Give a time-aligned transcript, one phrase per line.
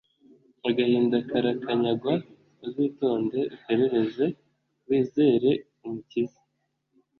[0.69, 2.13] agahinda karakanyagwa,
[2.65, 4.25] uzitonde uperereze
[4.87, 5.51] wizere
[5.85, 6.39] umukiza